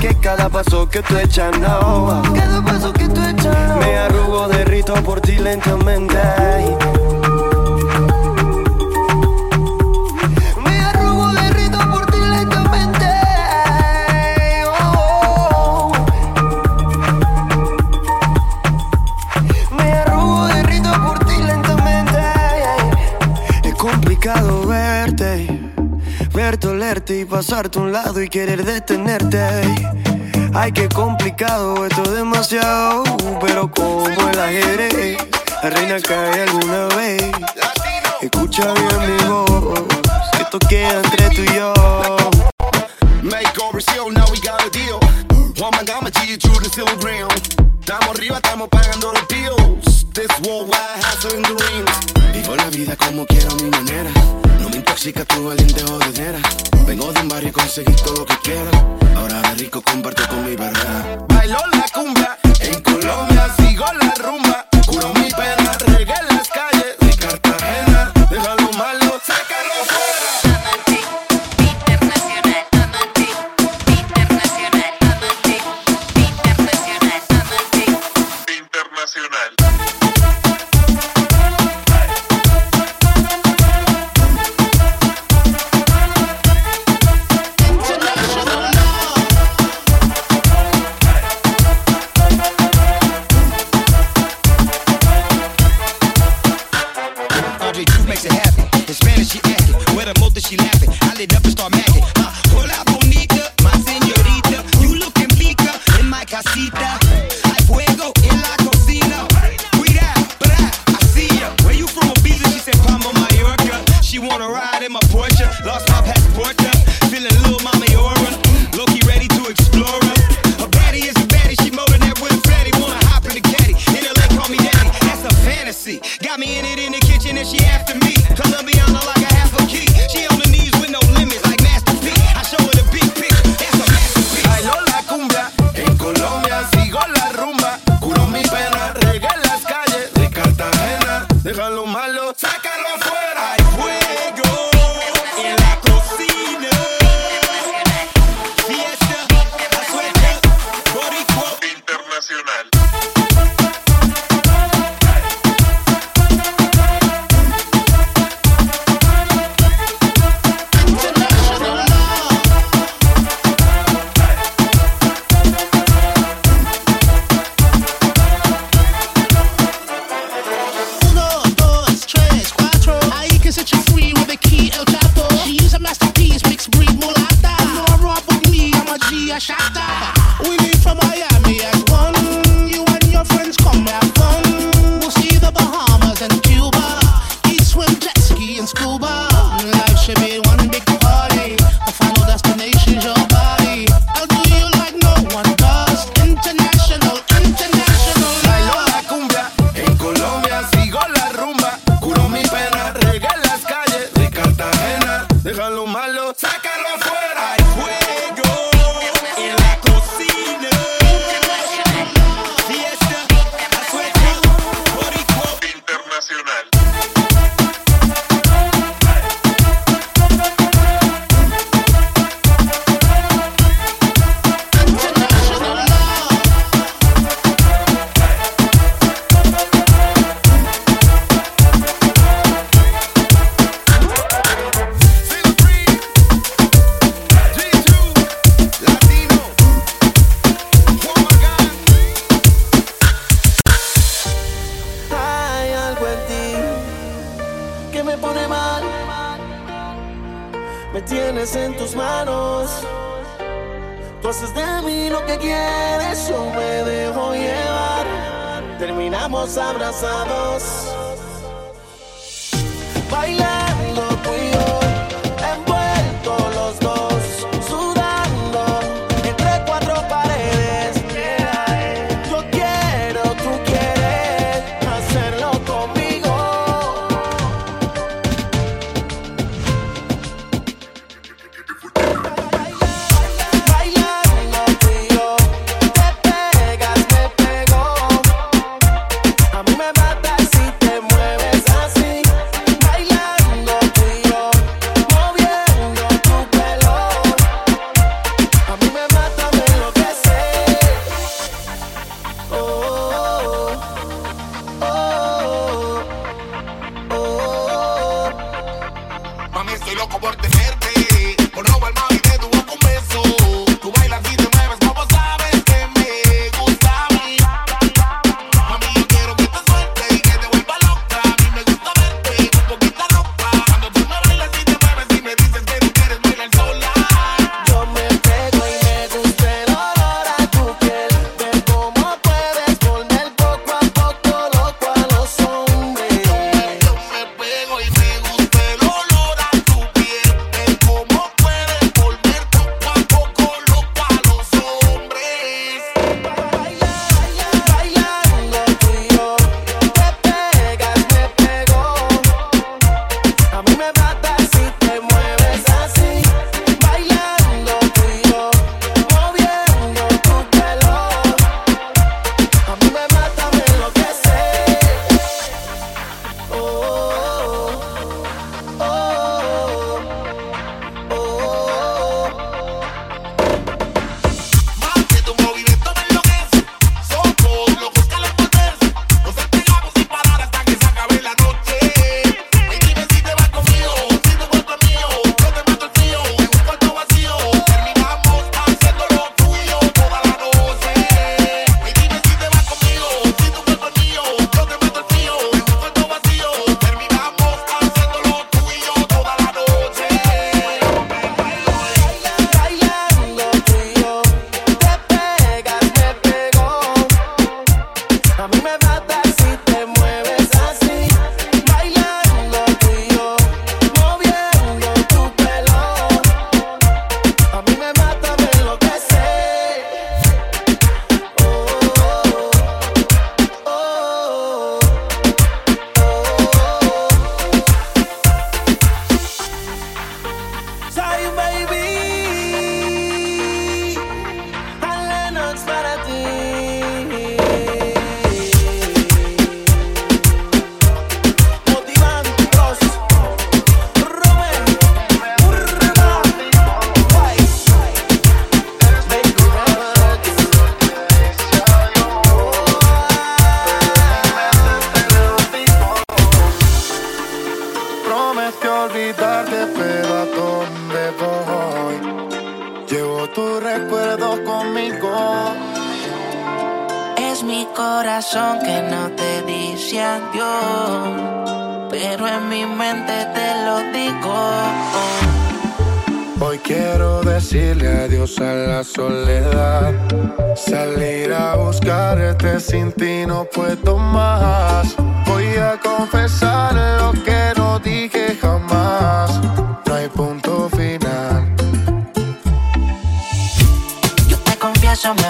que 0.00 0.14
cada 0.16 0.48
paso 0.48 0.88
que 0.88 1.02
tú 1.02 1.16
echas 1.16 1.58
no. 1.58 2.22
Cada 2.34 2.62
paso 2.62 2.92
que 2.92 3.08
tú 3.08 3.20
echas 3.22 3.76
Me 3.78 3.98
arrugo, 3.98 4.48
derrito 4.48 4.94
por 4.94 5.20
ti 5.20 5.36
lentamente. 5.36 6.18
Verte, 26.50 26.68
olerte 26.68 27.20
y 27.20 27.24
pasarte 27.26 27.78
a 27.78 27.82
un 27.82 27.92
lado 27.92 28.22
y 28.22 28.28
querer 28.28 28.64
detenerte. 28.64 29.38
Ay, 30.54 30.72
qué 30.72 30.88
complicado, 30.88 31.84
esto 31.84 32.02
es 32.04 32.12
demasiado, 32.12 33.04
pero 33.38 33.70
como 33.70 34.08
el 34.08 34.40
ajedrez, 34.40 35.18
la 35.62 35.68
reina 35.68 36.00
cae 36.00 36.44
alguna 36.44 36.86
vez. 36.96 37.22
Escucha 38.22 38.72
bien 38.72 38.98
mi 39.10 39.24
voz, 39.28 39.84
esto 40.40 40.58
queda 40.70 41.02
entre 41.04 41.28
tú 41.36 41.42
y 41.42 41.54
yo. 41.54 41.74
Make 43.22 43.58
over 43.60 43.82
now 44.14 44.24
we 44.30 44.40
got 44.40 44.64
a 44.64 44.70
deal. 44.70 44.98
Woman, 45.60 45.86
I'ma 45.90 46.08
G 46.08 46.30
you 46.30 46.38
through 46.38 46.62
the 46.62 46.70
silver 46.70 46.96
ground. 46.96 47.77
Estamos 47.90 48.16
arriba, 48.18 48.36
estamos 48.36 48.68
pagando 48.68 49.12
los 49.14 49.28
bills. 49.28 50.06
This 50.12 50.28
worldwide 50.46 51.00
hustle 51.00 51.34
in 51.34 51.42
the 51.42 51.54
rings. 51.54 52.34
Vivo 52.34 52.54
la 52.54 52.68
vida 52.68 52.94
como 52.96 53.24
quiero 53.24 53.50
a 53.50 53.54
mi 53.54 53.70
manera. 53.70 54.10
No 54.60 54.68
me 54.68 54.76
intoxica 54.76 55.24
tu 55.24 55.48
valiente 55.48 55.82
jodedera. 55.82 56.38
Vengo 56.86 57.10
de 57.14 57.20
un 57.22 57.28
barrio 57.30 57.48
y 57.48 57.52
conseguí 57.52 57.94
todo 58.04 58.16
lo 58.16 58.26
que 58.26 58.36
quiero. 58.42 58.70
Ahora 59.16 59.40
de 59.40 59.54
rico 59.54 59.80
comparto 59.80 60.22
con 60.28 60.44
mi 60.44 60.54
barra. 60.54 61.16
Bailo 61.28 61.56
la 61.72 61.88
cumbia 61.94 62.38
en 62.60 62.78
Colombia, 62.82 63.47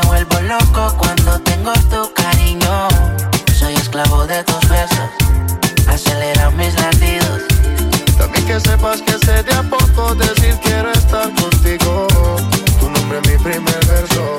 vuelvo 0.08 0.40
loco 0.40 0.94
cuando 0.96 1.38
tengo 1.40 1.72
tu 1.90 2.12
cariño. 2.14 2.88
Soy 3.58 3.74
esclavo 3.74 4.26
de 4.26 4.42
tus 4.44 4.68
besos, 4.68 5.10
acelera 5.86 6.50
mis 6.50 6.74
latidos. 6.74 7.42
También 8.16 8.44
que 8.46 8.58
sepas 8.58 9.02
que 9.02 9.16
sé 9.24 9.42
de 9.42 9.52
a 9.52 9.62
poco 9.62 10.14
decir 10.14 10.54
quiero 10.62 10.90
estar 10.92 11.28
contigo. 11.34 12.06
Tu 12.80 12.90
nombre 12.90 13.18
es 13.22 13.28
mi 13.30 13.36
primer 13.44 13.80
verso 13.86 14.36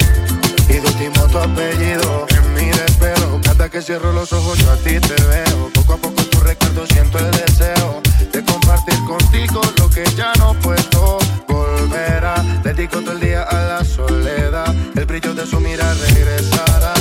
y 0.67 0.73
de 0.73 0.87
último 0.87 1.27
tu 1.27 1.37
apellido. 1.37 2.25
En 2.37 2.53
mi 2.55 2.65
desvelo, 2.79 3.39
cada 3.43 3.69
que 3.69 3.81
cierro 3.81 4.11
los 4.11 4.33
ojos 4.33 4.57
yo 4.57 4.71
a 4.71 4.77
ti 4.77 4.99
te 4.99 5.17
veo. 5.31 5.69
Poco 5.75 5.93
a 5.93 5.97
poco 5.97 6.21
tu 6.23 6.39
recuerdo 6.41 6.85
siento 6.87 7.19
el 7.19 7.31
deseo 7.31 8.01
de 8.33 8.43
compartir 8.43 8.99
contigo 9.05 9.61
lo 9.77 9.89
que 9.89 10.03
ya 10.15 10.33
no 10.39 10.53
puedo 10.55 11.19
volver 11.47 12.25
a. 12.25 12.43
Dedico 12.63 12.99
todo 13.01 13.13
el 13.13 13.19
día 13.19 13.43
a 13.43 13.55
la 13.69 13.79
horas 13.79 14.08
de 15.39 15.45
su 15.45 15.59
mirar 15.61 15.95
regresará. 15.95 16.93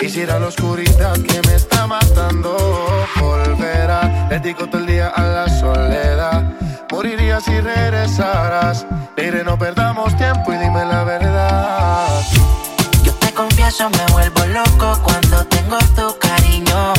Y 0.00 0.08
si 0.08 0.26
la 0.26 0.36
oscuridad 0.38 1.14
que 1.14 1.40
me 1.46 1.54
está 1.54 1.86
matando, 1.86 2.56
volverá. 3.20 4.26
Le 4.28 4.40
digo 4.40 4.66
todo 4.66 4.80
el 4.80 4.86
día 4.86 5.08
a 5.08 5.22
la 5.22 5.48
soledad. 5.48 6.42
Moriría 6.90 7.40
si 7.40 7.60
regresaras. 7.60 8.86
Diré, 9.16 9.44
no 9.44 9.56
perdamos 9.56 10.16
tiempo 10.16 10.52
y 10.52 10.56
dime 10.56 10.84
la 10.84 11.04
verdad. 11.04 12.08
Yo 13.04 13.12
te 13.14 13.32
confieso, 13.32 13.88
me 13.90 14.12
vuelvo 14.12 14.44
loco 14.46 15.00
cuando 15.04 15.44
tengo 15.46 15.78
tu 15.94 16.18
cariño. 16.18 16.92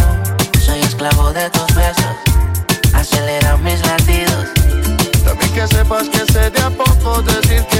Soy 0.65 0.79
esclavo 0.79 1.33
de 1.33 1.49
tus 1.49 1.67
besos. 1.75 2.15
Acelera 2.93 3.57
mis 3.57 3.85
latidos. 3.85 4.45
También 5.25 5.53
que 5.53 5.67
sepas 5.67 6.07
que 6.07 6.31
sería 6.31 6.69
poco 6.69 7.21
decirte 7.23 7.76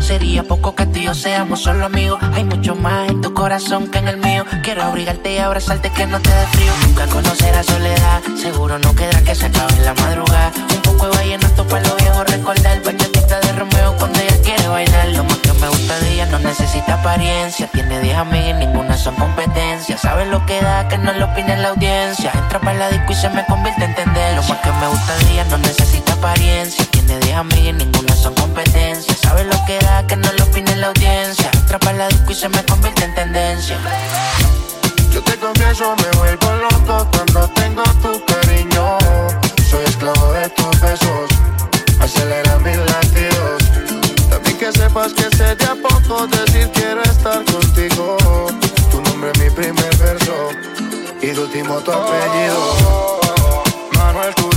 Sería 0.00 0.42
poco 0.42 0.74
que 0.74 0.86
tú 0.86 0.98
y 0.98 1.04
yo 1.04 1.14
seamos 1.14 1.62
solo 1.62 1.86
amigos. 1.86 2.18
Hay 2.34 2.44
mucho 2.44 2.74
más 2.74 3.08
en 3.08 3.20
tu 3.20 3.34
corazón 3.34 3.88
que 3.88 3.98
en 3.98 4.08
el 4.08 4.18
mío. 4.18 4.44
Quiero 4.62 4.82
abrigarte 4.82 5.34
y 5.34 5.38
abrazarte 5.38 5.90
que 5.90 6.06
no 6.06 6.20
te 6.20 6.30
dé 6.30 6.46
frío. 6.52 6.72
Nunca 6.86 7.06
conocerás 7.06 7.66
soledad. 7.66 8.22
Seguro 8.40 8.78
no 8.78 8.94
quedará 8.94 9.22
que 9.22 9.34
se 9.34 9.46
acabe 9.46 9.74
en 9.74 9.84
la 9.84 9.94
madrugada. 9.94 10.52
Un 10.74 10.82
poco 10.82 11.08
de 11.08 11.16
vallenato 11.16 11.66
para 11.66 11.88
lo 11.88 11.96
viejo 11.96 12.24
recordar. 12.24 12.82
Bañatita 12.82 13.40
de 13.40 13.52
Romeo 13.52 13.96
cuando 13.98 14.18
ella 14.20 14.42
quiere 14.42 14.68
bailarlo 14.68 15.23
no 16.30 16.38
necesita 16.38 16.94
apariencia. 16.94 17.68
Tiene 17.68 18.00
10 18.00 18.16
amigas 18.16 18.58
ninguna 18.58 18.96
son 18.96 19.14
competencia. 19.16 19.96
Sabe 19.98 20.26
lo 20.26 20.44
que 20.46 20.60
da, 20.60 20.88
que 20.88 20.98
no 20.98 21.12
lo 21.12 21.26
opine 21.26 21.56
la 21.56 21.68
audiencia. 21.68 22.32
Entra 22.34 22.60
para 22.60 22.74
la 22.74 22.88
disco 22.90 23.12
y 23.12 23.14
se 23.14 23.28
me 23.30 23.44
convierte 23.46 23.84
en 23.84 23.94
tendencia. 23.94 24.36
Lo 24.36 24.42
más 24.42 24.58
que 24.58 24.72
me 24.72 24.88
gusta 24.88 25.16
de 25.16 25.32
ella 25.32 25.44
no 25.44 25.58
necesita 25.58 26.14
apariencia. 26.14 26.84
Tiene 26.86 27.18
10 27.20 27.36
amigas 27.36 27.66
y 27.66 27.72
ninguna 27.72 28.16
son 28.16 28.34
competencia. 28.34 29.14
Sabe 29.22 29.44
lo 29.44 29.64
que 29.66 29.78
da, 29.78 30.06
que 30.06 30.16
no 30.16 30.32
lo 30.32 30.44
opine 30.44 30.74
la 30.76 30.88
audiencia. 30.88 31.50
Entra 31.52 31.78
para 31.78 31.98
la 31.98 32.08
disco 32.08 32.32
y 32.32 32.34
se 32.34 32.48
me 32.48 32.64
convierte 32.64 33.04
en 33.04 33.14
tendencia. 33.14 33.78
Yo 35.12 35.22
te 35.22 35.36
confieso, 35.36 35.94
me 35.96 36.18
vuelvo 36.18 36.52
loco 36.70 37.08
cuando 37.12 37.48
tengo 37.50 37.82
tu 38.02 38.24
cariño. 38.24 38.98
Soy 39.70 39.84
esclavo 39.84 40.32
de 40.32 40.48
tus 40.50 40.80
besos. 40.80 41.30
Acelera 42.00 42.58
mis 42.58 42.76
latidos 42.76 43.33
que 44.64 44.72
sepas 44.78 45.12
que 45.12 45.24
sé 45.36 45.54
de 45.56 45.64
a 45.66 45.74
poco 45.74 46.26
decir 46.26 46.70
quiero 46.72 47.02
estar 47.02 47.44
contigo. 47.44 48.16
Tu 48.90 49.00
nombre 49.02 49.30
es 49.32 49.38
mi 49.38 49.50
primer 49.50 49.96
verso 49.96 50.32
y 51.20 51.32
tu 51.32 51.42
último 51.42 51.80
tu 51.80 51.92
apellido. 51.92 53.20
Manuel, 53.92 54.34
tu 54.34 54.53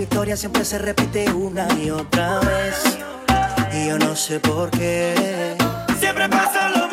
victoria 0.00 0.34
siempre 0.34 0.64
se 0.64 0.78
repite 0.78 1.30
una 1.30 1.68
y 1.78 1.90
otra 1.90 2.40
vez. 2.40 2.98
Y 3.74 3.88
yo 3.88 3.98
no 3.98 4.16
sé 4.16 4.40
por 4.40 4.70
qué. 4.70 5.54
Siempre 5.98 6.26
pasa 6.26 6.70
lo 6.70 6.88
mismo. 6.88 6.89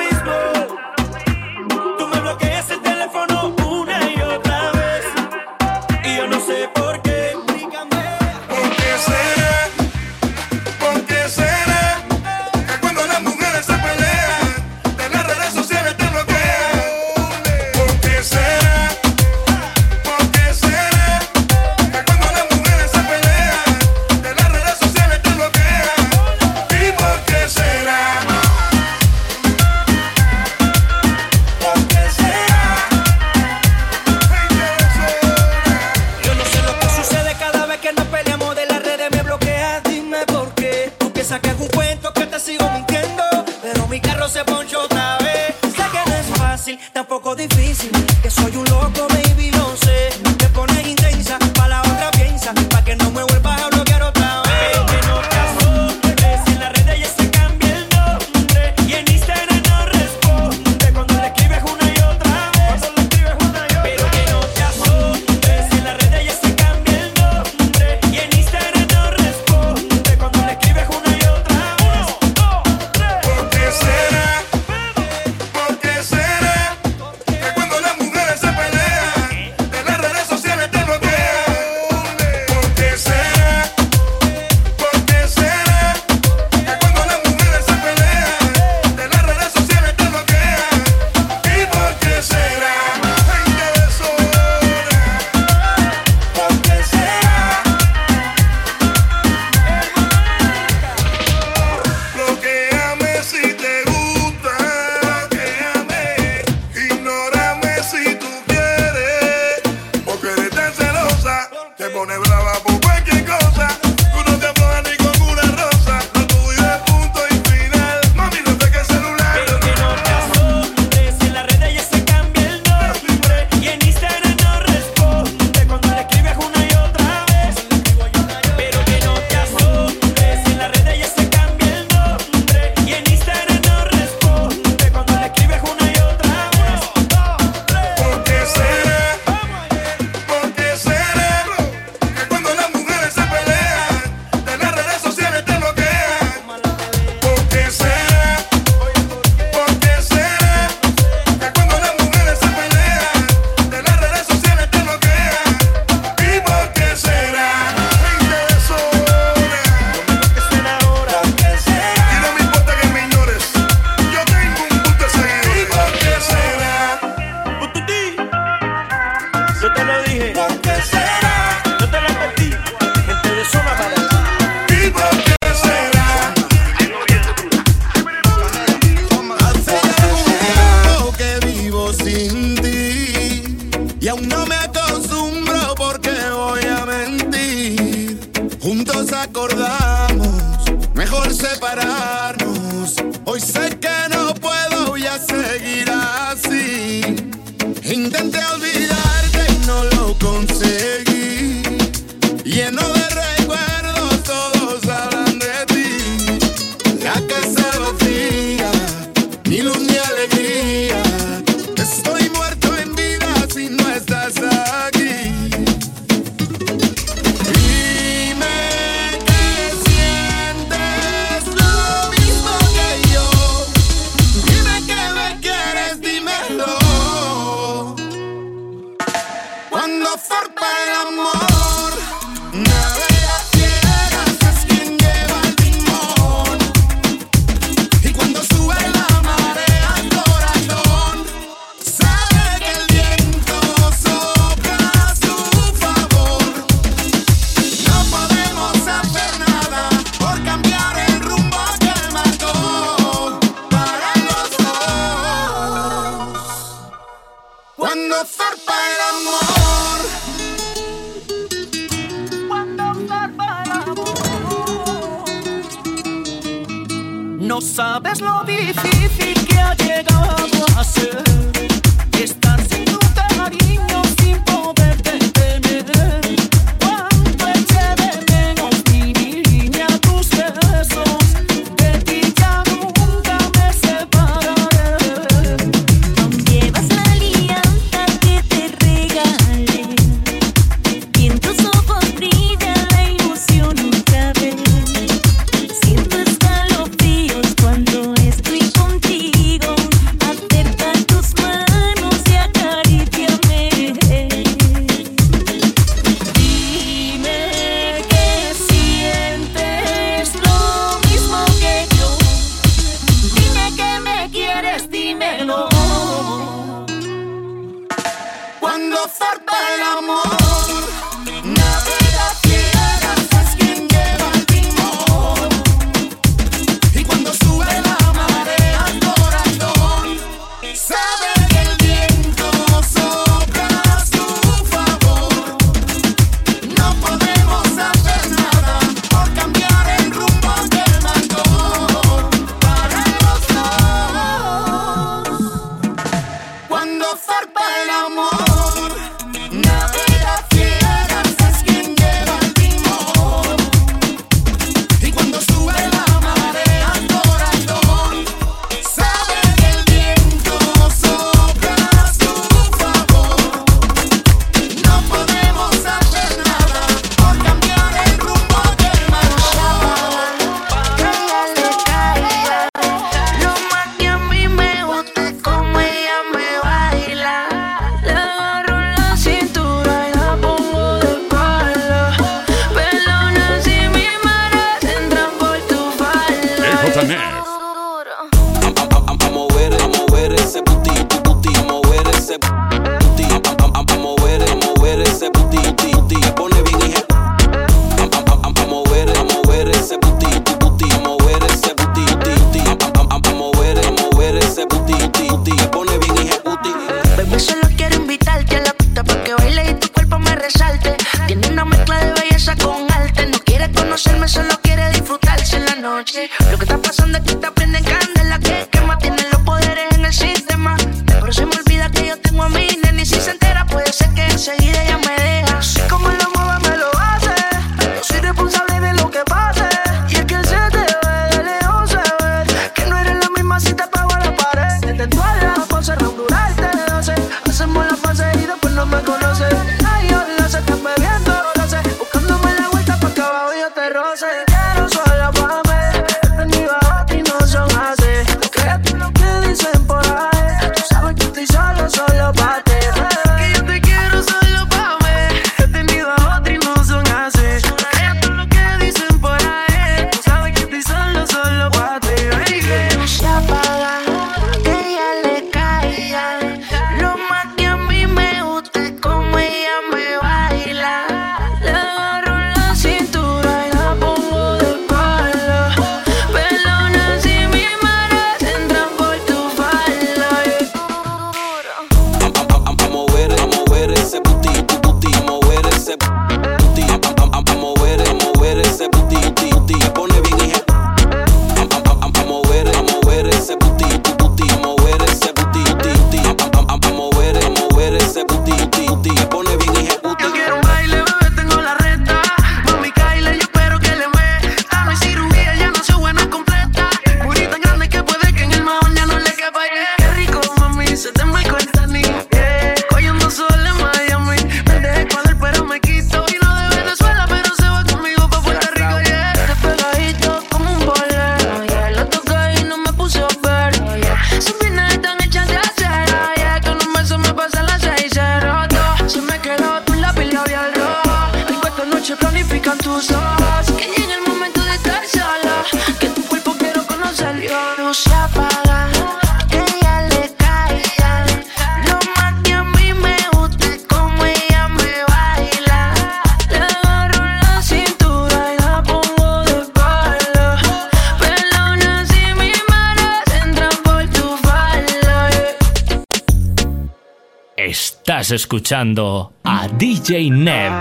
Estás 558.28 558.42
escuchando 558.42 559.32
a 559.46 559.70
DJ 559.70 560.30
Neb. 560.32 560.74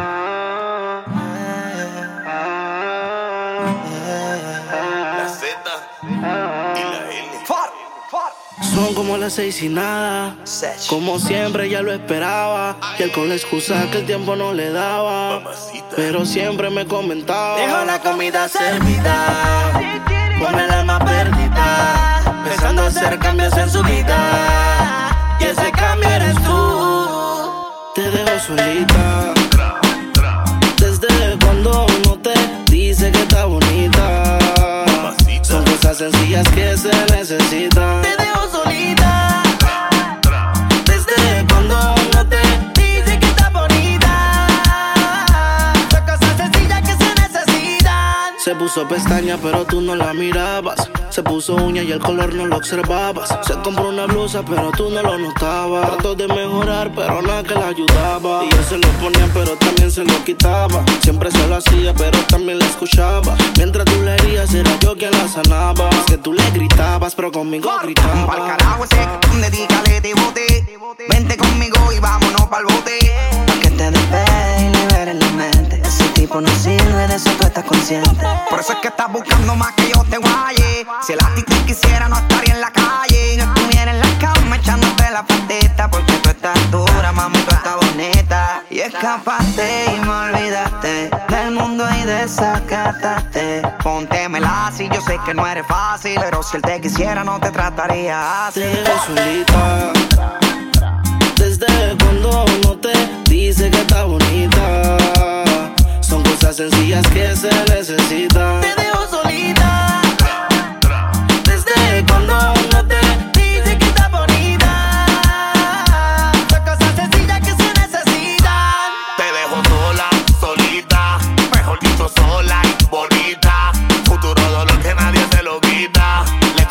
Son 8.75 8.95
como 8.95 9.17
las 9.17 9.35
seis 9.35 9.63
y 9.63 9.69
nada. 9.69 10.35
Como 10.89 11.21
siempre 11.21 11.71
ya 11.71 11.83
lo 11.83 11.93
esperaba. 11.93 12.79
Y 12.99 13.05
él 13.05 13.13
con 13.13 13.29
la 13.29 13.37
excusa 13.37 13.89
que 13.93 13.99
el 13.99 14.07
tiempo 14.07 14.35
no 14.35 14.53
le 14.53 14.73
daba. 14.73 15.45
Pero 15.95 16.27
siempre 16.27 16.69
me 16.69 16.85
comentaba. 16.85 17.61
Dejo 17.61 17.85
la 17.85 18.01
comida 18.01 18.49
servida, 18.49 19.73
con 20.41 20.59
el 20.59 20.69
alma 20.69 20.99
perdida, 20.99 22.43
pensando 22.45 22.83
hacer 22.83 23.21
cambios 23.21 23.57
en 23.57 23.71
su 23.71 23.85
vida. 23.85 24.86
Desde 30.79 31.37
cuando 31.45 31.85
no 32.05 32.17
te 32.19 32.33
dice 32.71 33.11
que 33.11 33.23
está 33.23 33.45
bonita. 33.47 34.39
Son 35.43 35.65
cosas 35.65 35.99
sencillas 35.99 36.47
que 36.51 36.77
se 36.77 36.93
necesitan. 37.17 38.26
Puso 48.67 48.89
pestaña, 48.89 49.39
pero 49.41 49.65
tú 49.65 49.81
no 49.81 49.95
la 49.95 50.13
mirabas. 50.13 50.91
Se 51.11 51.23
puso 51.23 51.55
uña 51.55 51.85
y 51.85 51.93
el 51.93 52.01
color 52.01 52.35
no 52.35 52.47
lo 52.47 52.57
observabas. 52.57 53.29
Se 53.47 53.55
compró 53.63 53.91
una 53.91 54.07
blusa, 54.07 54.43
pero 54.45 54.73
tú 54.73 54.91
no 54.91 55.03
lo 55.03 55.17
notabas. 55.17 55.89
Trató 55.89 56.17
de 56.17 56.27
mejorar, 56.27 56.91
pero 56.93 57.23
nada 57.23 57.45
que 57.45 57.55
la 57.55 57.69
ayudaba. 57.69 58.45
Y 58.45 58.49
él 58.53 58.65
se 58.65 58.79
lo 58.79 58.89
ponía, 58.99 59.31
pero 59.33 59.57
también 59.57 59.93
se 59.93 60.03
lo 60.03 60.25
quitaba. 60.25 60.85
Siempre 61.01 61.31
se 61.31 61.47
lo 61.47 61.57
hacía, 61.57 61.95
pero 61.95 62.19
también 62.27 62.59
la 62.59 62.67
escuchaba. 62.67 63.37
Mientras 63.57 63.85
tú 63.85 64.03
le 64.03 64.15
herías, 64.17 64.53
era 64.53 64.77
yo 64.81 64.97
quien 64.97 65.13
la 65.13 65.29
sanaba. 65.29 65.89
Es 65.91 66.05
que 66.07 66.19
tú 66.19 66.33
le 66.33 66.51
gritabas, 66.51 67.15
pero 67.15 67.31
conmigo 67.31 67.71
gritaba. 67.85 68.49
carajo 68.49 68.85
ese 68.85 69.07
donde 69.29 69.49
dígale 69.51 70.01
te 70.01 70.13
bote. 70.13 70.46
Vente 71.09 71.39
conmigo 71.39 71.91
y 71.91 71.99
vámonos 72.01 72.49
pa'l 72.49 72.65
bote. 72.65 72.99
Que 73.63 73.71
te 73.71 73.91
despegues 73.91 74.61
y 74.61 74.77
liberes 74.77 75.15
la 75.15 75.31
mente. 75.31 75.81
Ese 75.83 76.05
tipo 76.11 76.39
no 76.39 76.49
sirve, 76.51 77.07
de 77.07 77.15
eso 77.15 77.31
tú 77.41 77.47
estás 77.47 77.65
consciente. 77.65 78.27
Por 78.51 78.61
eso 78.61 78.75
es 78.75 78.79
que 78.81 78.89
estás 78.89 79.11
buscando 79.11 79.57
más 79.57 79.73
que 79.73 79.89
yo 79.89 80.05
te 80.11 80.19
guaye. 80.19 80.87
Si 81.07 81.15
el 81.15 81.21
actitud 81.21 81.57
quisiera 81.67 82.09
no 82.09 82.17
estaría 82.17 82.55
en 82.55 82.61
la 82.61 82.71
calle. 82.71 82.87
En 83.89 84.01
la 84.01 84.19
cama 84.19 84.57
echándote 84.57 85.11
la 85.13 85.25
patita. 85.25 85.89
Porque 85.89 86.13
tú 86.15 86.31
estás 86.31 86.71
dura, 86.73 87.13
mami, 87.13 87.39
tú 87.39 87.55
estás 87.55 87.77
bonita. 87.77 88.65
Y 88.69 88.81
escapaste 88.81 89.95
y 89.95 90.01
me 90.01 90.11
olvidaste 90.11 91.11
del 91.29 91.53
mundo 91.53 91.85
y 91.97 92.05
desacataste. 92.05 93.63
Póntemela 93.83 94.67
así, 94.67 94.89
yo 94.93 95.01
sé 95.03 95.19
que 95.25 95.35
no 95.35 95.47
eres 95.47 95.67
fácil. 95.69 96.19
Pero 96.19 96.43
si 96.43 96.57
él 96.57 96.63
te 96.63 96.81
quisiera, 96.81 97.23
no 97.23 97.39
te 97.39 97.51
trataría 97.51 98.49
así. 98.49 98.61
Te 98.61 98.83
dejo 98.83 99.05
solita. 99.07 99.93
Desde 101.37 101.97
cuando 102.03 102.45
no 102.65 102.77
te 102.79 102.93
dice 103.31 103.71
que 103.71 103.81
está 103.83 104.03
bonita. 104.03 104.97
Son 106.01 106.25
cosas 106.25 106.57
sencillas 106.57 107.07
que 107.09 107.37
se 107.37 107.51
necesitan. 107.73 108.61
Te 108.63 108.75
dejo 108.83 109.07
solita. 109.09 109.66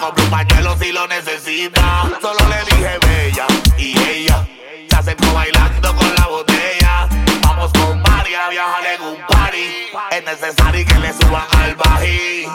Un 0.07 0.29
pañuelo 0.29 0.77
si 0.77 0.91
lo 0.91 1.07
necesita. 1.07 2.03
Solo 2.21 2.39
le 2.47 2.75
dije 2.75 2.99
bella 3.07 3.47
y 3.75 3.97
ella 3.99 4.47
se 4.87 4.95
acercó 4.95 5.33
bailando 5.33 5.95
con 5.95 6.15
la 6.15 6.27
botella. 6.27 7.09
Vamos 7.41 7.71
con 7.71 8.01
Mari 8.03 8.35
a 8.35 8.49
viajar 8.49 8.85
en 8.85 9.01
un 9.01 9.17
party. 9.27 9.87
Es 10.11 10.23
necesario 10.23 10.85
que 10.85 10.99
le 10.99 11.11
suba 11.11 11.47
al 11.57 11.75
bají. 11.75 12.45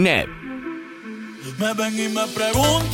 Me 0.00 1.72
ven 1.74 1.94
y 1.94 2.08
me 2.08 2.26
preguntan 2.34 2.93